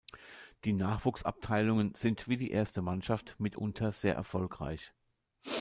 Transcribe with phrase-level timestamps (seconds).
[0.65, 4.93] Die Nachwuchsabteilungen sind wie die Erste Mannschaft mitunter sehr erfolgreich.